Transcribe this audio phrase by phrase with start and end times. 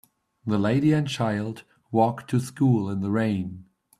[0.47, 3.65] The lady and child walk to school in the rain.